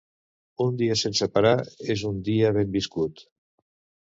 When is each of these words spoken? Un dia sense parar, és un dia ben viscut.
Un 0.63 0.77
dia 0.79 0.95
sense 1.01 1.27
parar, 1.35 1.51
és 1.97 2.07
un 2.13 2.19
dia 2.31 2.51
ben 2.59 2.73
viscut. 2.79 3.23